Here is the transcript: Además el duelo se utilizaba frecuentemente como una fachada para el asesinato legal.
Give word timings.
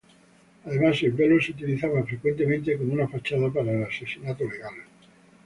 Además 0.65 1.03
el 1.03 1.15
duelo 1.15 1.39
se 1.39 1.51
utilizaba 1.51 2.01
frecuentemente 2.03 2.75
como 2.75 2.91
una 2.91 3.07
fachada 3.07 3.51
para 3.51 3.71
el 3.71 3.83
asesinato 3.83 4.45
legal. 4.45 4.73